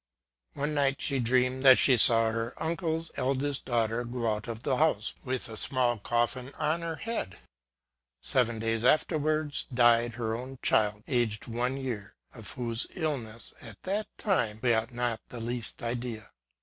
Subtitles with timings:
[0.55, 4.77] One night she dreamt that she saw her uncle's eldest daughter go out of the
[4.77, 7.37] house with a small coffin on her head:
[8.23, 14.07] seven days afterwards died her own child, aged one year, of whose illness, at that
[14.17, 16.31] time, we had not the least idea.